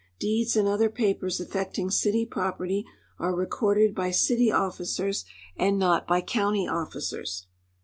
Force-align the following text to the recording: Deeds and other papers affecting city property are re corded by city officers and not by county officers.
Deeds 0.17 0.55
and 0.55 0.67
other 0.67 0.89
papers 0.89 1.39
affecting 1.39 1.91
city 1.91 2.25
property 2.25 2.85
are 3.19 3.35
re 3.35 3.45
corded 3.45 3.93
by 3.93 4.09
city 4.09 4.51
officers 4.51 5.25
and 5.55 5.77
not 5.77 6.07
by 6.07 6.21
county 6.21 6.67
officers. 6.67 7.45